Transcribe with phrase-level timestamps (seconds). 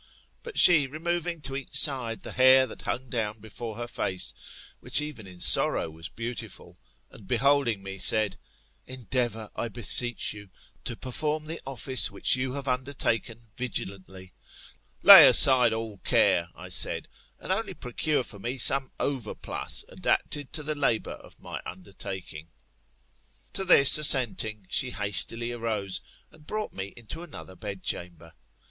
[0.41, 4.33] But she, removing to each side the hair that hung down before her face,
[4.79, 6.79] which even in sorrow was beautiful,
[7.11, 8.35] and beholding me, said,
[8.87, 10.49] Endeavour, I beseech you,
[10.85, 14.33] to perform the office which you have undertaken vigilantly.
[15.03, 17.07] Lay aside all care, I said,
[17.37, 19.29] and* only procure for me some 60tDfcV A$$, 01^ APULEIUS.— feOOR tt.
[19.29, 19.85] 89 overplus
[20.39, 22.49] a^dapked to the labour of my undertaking.
[23.53, 28.33] To this assenting, she hastily arose, and brought me into another bed chamber.